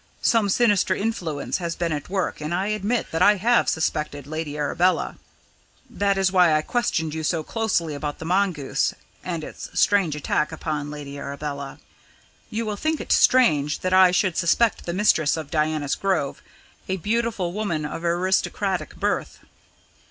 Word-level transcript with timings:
Some 0.23 0.49
sinister 0.49 0.95
influence 0.95 1.59
has 1.59 1.75
been 1.75 1.91
at 1.91 2.09
work, 2.09 2.41
and 2.41 2.55
I 2.55 2.69
admit 2.69 3.11
that 3.11 3.21
I 3.21 3.35
have 3.35 3.69
suspected 3.69 4.25
Lady 4.25 4.57
Arabella 4.57 5.17
that 5.91 6.17
is 6.17 6.31
why 6.31 6.53
I 6.53 6.63
questioned 6.63 7.13
you 7.13 7.23
so 7.23 7.43
closely 7.43 7.93
about 7.93 8.17
the 8.17 8.25
mongoose 8.25 8.95
and 9.23 9.43
its 9.43 9.69
strange 9.79 10.15
attack 10.15 10.51
upon 10.51 10.89
Lady 10.89 11.19
Arabella. 11.19 11.77
You 12.49 12.65
will 12.65 12.77
think 12.77 12.99
it 12.99 13.11
strange 13.11 13.81
that 13.81 13.93
I 13.93 14.09
should 14.09 14.37
suspect 14.37 14.87
the 14.87 14.93
mistress 14.93 15.37
of 15.37 15.51
Diana's 15.51 15.93
Grove, 15.93 16.41
a 16.89 16.97
beautiful 16.97 17.53
woman 17.53 17.85
of 17.85 18.03
aristocratic 18.03 18.95
birth. 18.95 19.41